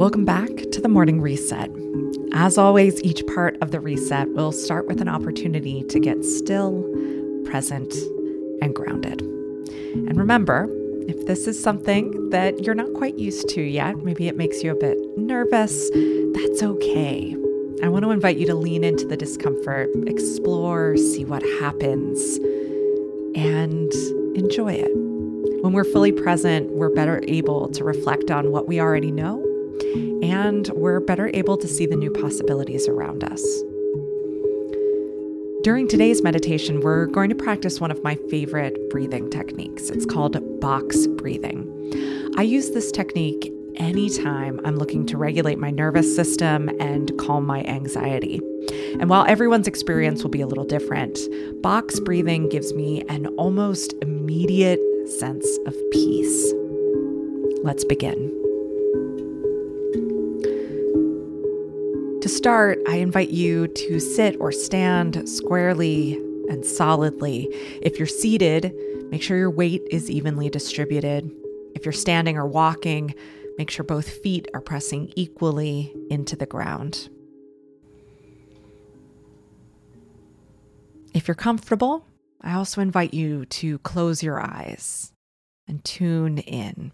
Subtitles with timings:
[0.00, 1.70] Welcome back to the morning reset.
[2.32, 6.82] As always, each part of the reset will start with an opportunity to get still,
[7.44, 7.92] present,
[8.62, 9.20] and grounded.
[9.20, 10.70] And remember,
[11.06, 14.72] if this is something that you're not quite used to yet, maybe it makes you
[14.72, 15.90] a bit nervous,
[16.32, 17.36] that's okay.
[17.82, 22.38] I want to invite you to lean into the discomfort, explore, see what happens,
[23.36, 23.92] and
[24.34, 24.96] enjoy it.
[25.62, 29.44] When we're fully present, we're better able to reflect on what we already know,
[30.22, 33.42] and we're better able to see the new possibilities around us.
[35.62, 39.90] During today's meditation, we're going to practice one of my favorite breathing techniques.
[39.90, 41.66] It's called box breathing.
[42.38, 47.62] I use this technique anytime I'm looking to regulate my nervous system and calm my
[47.64, 48.40] anxiety.
[49.00, 51.18] And while everyone's experience will be a little different,
[51.62, 56.54] box breathing gives me an almost immediate sense of peace.
[57.62, 58.49] Let's begin.
[62.30, 66.14] Start, I invite you to sit or stand squarely
[66.48, 67.48] and solidly.
[67.82, 68.72] If you're seated,
[69.10, 71.30] make sure your weight is evenly distributed.
[71.74, 73.14] If you're standing or walking,
[73.58, 77.08] make sure both feet are pressing equally into the ground.
[81.12, 82.06] If you're comfortable,
[82.40, 85.12] I also invite you to close your eyes
[85.66, 86.92] and tune in.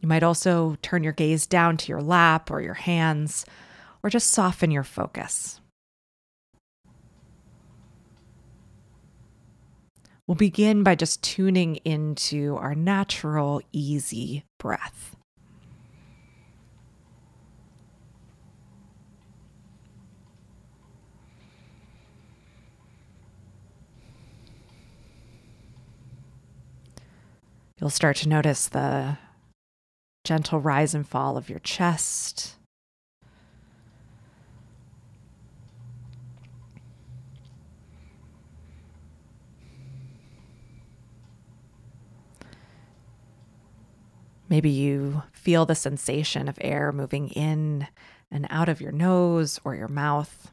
[0.00, 3.46] You might also turn your gaze down to your lap or your hands
[4.04, 5.62] or just soften your focus.
[10.26, 15.16] We'll begin by just tuning into our natural, easy breath.
[27.80, 29.18] You'll start to notice the
[30.24, 32.56] gentle rise and fall of your chest
[44.48, 47.86] Maybe you feel the sensation of air moving in
[48.30, 50.50] and out of your nose or your mouth.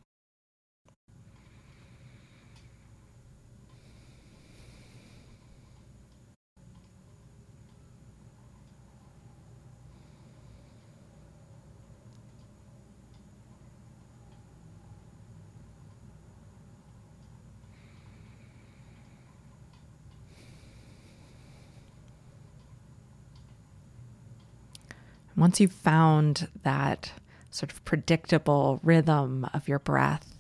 [25.42, 27.14] Once you've found that
[27.50, 30.36] sort of predictable rhythm of your breath,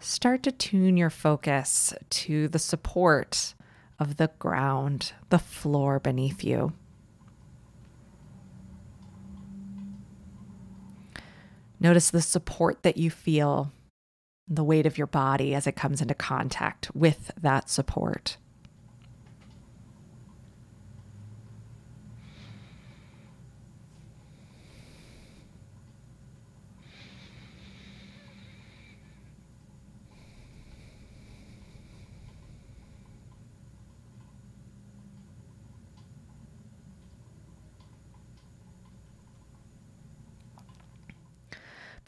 [0.00, 3.54] start to tune your focus to the support
[4.00, 6.72] of the ground, the floor beneath you.
[11.78, 13.70] Notice the support that you feel,
[14.48, 18.38] the weight of your body as it comes into contact with that support.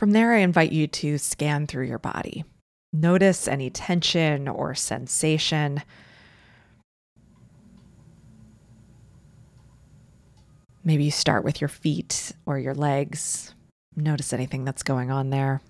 [0.02, 2.44] From there, I invite you to scan through your body.
[2.92, 5.80] Notice any tension or sensation.
[10.82, 13.54] Maybe you start with your feet or your legs.
[13.94, 15.60] Notice anything that's going on there.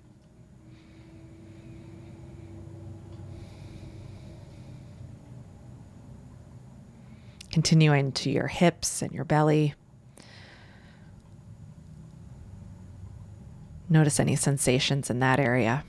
[7.51, 9.75] Continuing to your hips and your belly.
[13.93, 15.83] Notice any sensations in that area.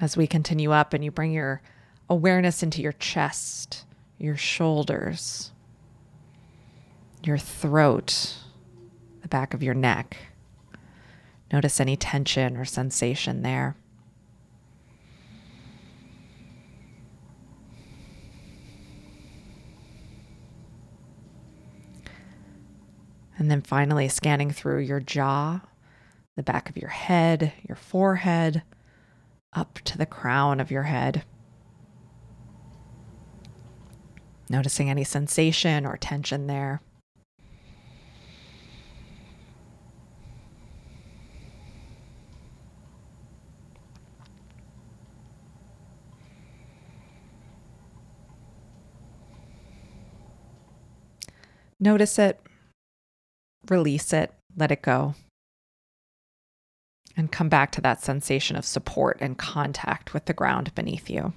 [0.00, 1.62] As we continue up and you bring your
[2.10, 3.84] awareness into your chest,
[4.18, 5.52] your shoulders,
[7.22, 8.38] your throat,
[9.22, 10.16] the back of your neck.
[11.52, 13.76] Notice any tension or sensation there.
[23.38, 25.60] And then finally, scanning through your jaw,
[26.34, 28.64] the back of your head, your forehead,
[29.52, 31.24] up to the crown of your head.
[34.50, 36.82] Noticing any sensation or tension there.
[51.78, 52.40] Notice it
[53.70, 55.14] release it, let it go,
[57.16, 61.32] and come back to that sensation of support and contact with the ground beneath you.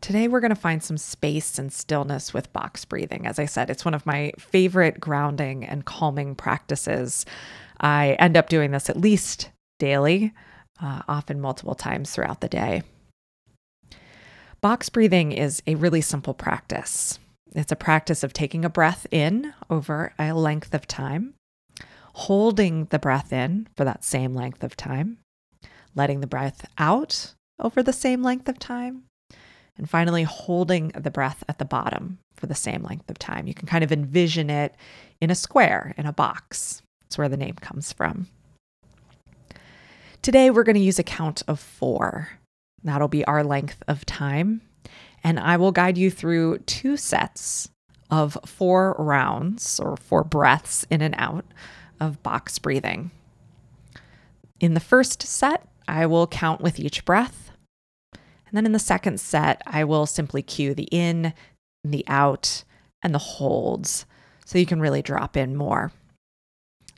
[0.00, 3.26] Today, we're going to find some space and stillness with box breathing.
[3.26, 7.26] As I said, it's one of my favorite grounding and calming practices.
[7.80, 10.32] I end up doing this at least daily,
[10.80, 12.82] uh, often multiple times throughout the day.
[14.60, 17.18] Box breathing is a really simple practice.
[17.54, 21.34] It's a practice of taking a breath in over a length of time,
[22.14, 25.18] holding the breath in for that same length of time,
[25.94, 29.04] letting the breath out over the same length of time,
[29.76, 33.46] and finally holding the breath at the bottom for the same length of time.
[33.46, 34.74] You can kind of envision it
[35.20, 36.82] in a square, in a box.
[37.02, 38.28] That's where the name comes from.
[40.28, 42.28] Today, we're going to use a count of four.
[42.84, 44.60] That'll be our length of time.
[45.24, 47.70] And I will guide you through two sets
[48.10, 51.46] of four rounds or four breaths in and out
[51.98, 53.10] of box breathing.
[54.60, 57.50] In the first set, I will count with each breath
[58.12, 61.32] and then in the second set, I will simply cue the in,
[61.82, 62.64] the out,
[63.02, 64.04] and the holds
[64.44, 65.90] so you can really drop in more.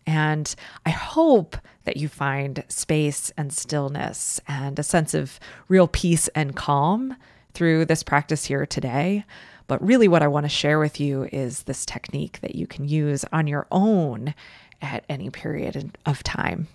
[0.06, 0.55] And
[0.85, 5.38] I hope that you find space and stillness and a sense of
[5.69, 7.17] real peace and calm
[7.55, 9.25] through this practice here today.
[9.67, 12.88] But really, what I want to share with you is this technique that you can
[12.88, 14.35] use on your own
[14.82, 16.67] at any period of time.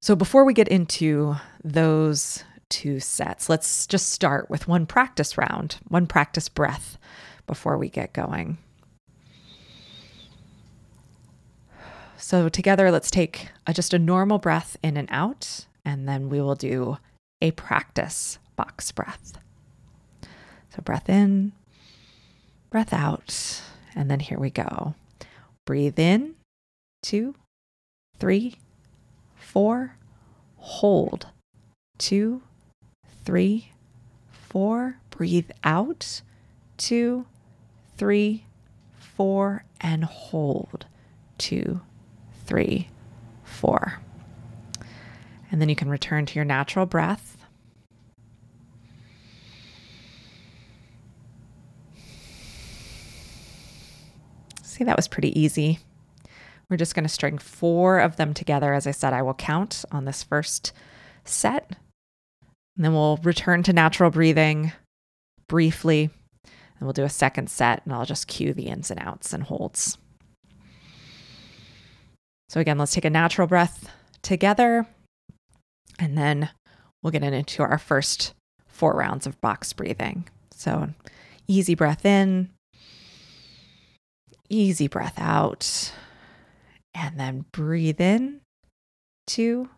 [0.00, 5.76] So, before we get into those two sets, let's just start with one practice round,
[5.88, 6.98] one practice breath
[7.46, 8.58] before we get going.
[12.20, 16.40] So, together, let's take a, just a normal breath in and out, and then we
[16.40, 16.98] will do
[17.40, 19.38] a practice box breath.
[20.74, 21.52] So, breath in,
[22.70, 23.62] breath out,
[23.94, 24.94] and then here we go.
[25.64, 26.34] Breathe in,
[27.02, 27.36] two,
[28.18, 28.56] three,
[29.36, 29.96] four,
[30.56, 31.28] hold.
[31.98, 32.42] Two,
[33.24, 33.70] three,
[34.30, 34.98] four.
[35.10, 36.22] Breathe out.
[36.76, 37.26] Two,
[37.96, 38.44] three,
[38.98, 40.86] four, and hold.
[41.38, 41.80] Two,
[42.48, 42.88] three,
[43.44, 44.00] four.
[45.52, 47.36] And then you can return to your natural breath.
[54.62, 55.78] See, that was pretty easy.
[56.70, 58.72] We're just going to string four of them together.
[58.72, 60.72] As I said, I will count on this first
[61.24, 61.72] set.
[62.76, 64.72] And then we'll return to natural breathing
[65.48, 66.10] briefly.
[66.44, 69.42] And we'll do a second set, and I'll just cue the ins and outs and
[69.42, 69.98] holds.
[72.48, 73.90] So, again, let's take a natural breath
[74.22, 74.86] together.
[75.98, 76.50] And then
[77.02, 78.34] we'll get into our first
[78.66, 80.28] four rounds of box breathing.
[80.52, 80.90] So,
[81.46, 82.50] easy breath in,
[84.48, 85.92] easy breath out.
[86.94, 88.40] And then breathe in
[89.26, 89.68] two,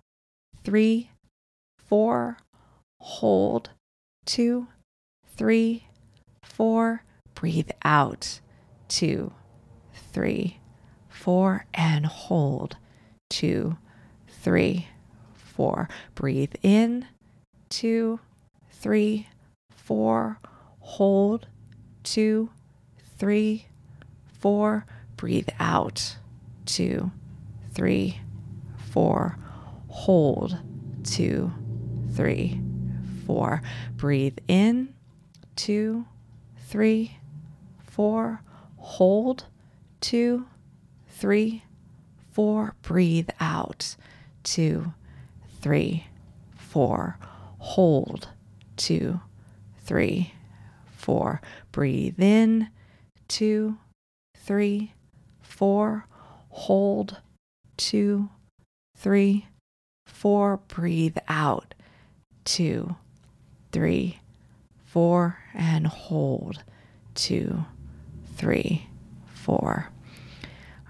[0.64, 1.10] three,
[1.78, 2.38] four.
[3.00, 3.70] Hold
[4.26, 4.68] two,
[5.36, 5.86] three,
[6.44, 7.02] four.
[7.34, 8.40] Breathe out
[8.88, 9.32] two,
[10.12, 10.59] three,
[11.20, 11.66] four.
[11.74, 12.76] And hold
[13.28, 13.76] two,
[14.28, 14.88] three,
[15.34, 15.88] four.
[16.14, 17.06] Breathe in
[17.68, 18.20] two,
[18.70, 19.28] three,
[19.70, 20.38] four.
[20.80, 21.46] Hold
[22.02, 22.50] two,
[23.18, 23.66] three,
[24.40, 24.86] four.
[25.16, 26.16] Breathe out
[26.64, 27.10] two,
[27.72, 28.20] three,
[28.90, 29.36] four.
[29.88, 30.58] Hold,
[31.04, 31.52] two,
[32.14, 32.60] three,
[33.26, 33.60] four.
[33.96, 34.94] Breathe in,
[35.54, 36.06] two,
[36.68, 37.18] three,
[37.84, 38.40] four.
[38.78, 39.44] Hold,
[40.00, 40.46] two,
[41.20, 41.62] three,
[42.32, 42.74] four.
[42.82, 43.94] Breathe out,
[44.42, 44.94] two,
[45.60, 46.06] three,
[46.56, 47.18] four.
[47.58, 48.28] Hold,
[48.76, 49.20] two,
[49.84, 50.32] three,
[50.90, 51.40] four.
[51.70, 52.68] Breathe in,
[53.28, 53.78] two,
[54.34, 54.94] three,
[55.42, 56.06] four
[56.50, 57.18] hold,
[57.76, 58.28] two,
[58.96, 59.46] three,
[60.06, 60.58] four.
[60.68, 61.74] Breathe out,
[62.44, 62.96] two,
[63.72, 64.20] three,
[64.84, 66.62] four, and hold,
[67.14, 67.64] two,
[68.36, 68.88] three,
[69.26, 69.90] four.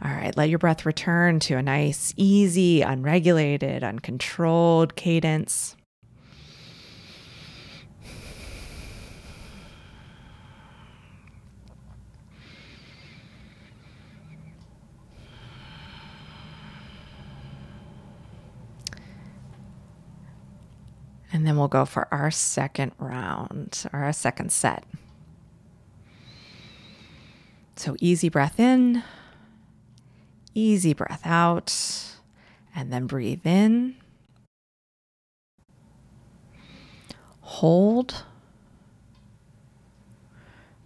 [0.03, 5.77] All right, let your breath return to a nice, easy, unregulated, uncontrolled cadence.
[21.33, 24.85] And then we'll go for our second round or our second set.
[27.77, 29.03] So easy breath in,
[30.55, 31.73] Easy breath out,
[32.75, 33.97] and then breathe in.
[37.41, 38.25] Hold.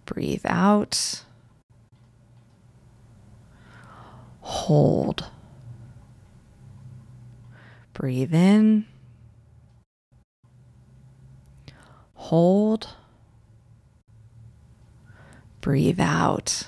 [0.05, 1.23] Breathe out.
[4.41, 5.25] Hold.
[7.93, 8.85] Breathe in.
[12.13, 12.89] Hold.
[15.61, 16.67] Breathe out.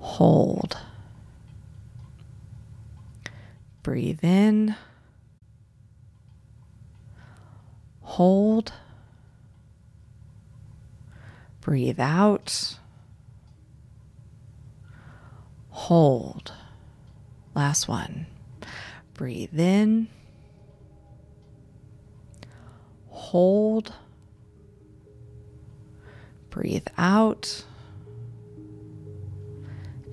[0.00, 0.78] Hold.
[3.82, 4.74] Breathe in.
[8.02, 8.72] Hold.
[11.60, 12.78] Breathe out.
[15.70, 16.52] Hold.
[17.54, 18.26] Last one.
[19.14, 20.08] Breathe in.
[23.08, 23.94] Hold.
[26.48, 27.64] Breathe out.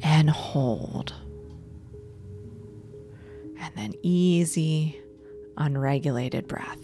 [0.10, 1.14] And hold.
[3.60, 5.02] And then easy,
[5.58, 6.80] unregulated breath.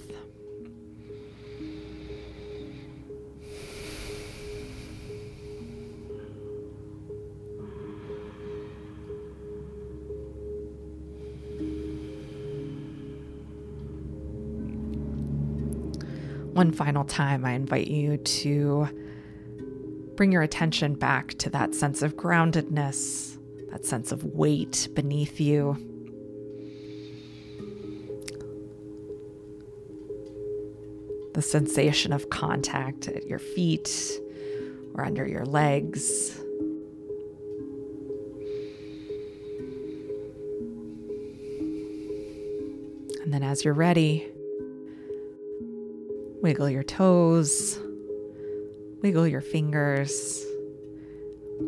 [16.53, 18.87] one final time, I invite you to
[20.15, 23.37] bring your attention back to that sense of groundedness,
[23.71, 25.77] that sense of weight beneath you.
[31.33, 34.19] The sensation of contact at your feet
[34.93, 36.39] or under your legs.
[43.23, 44.33] And then, as you're ready,
[46.43, 47.79] Wiggle your toes,
[49.03, 50.45] wiggle your fingers,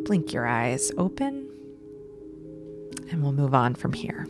[0.06, 1.50] blink your eyes open,
[3.12, 4.26] and we'll move on from here.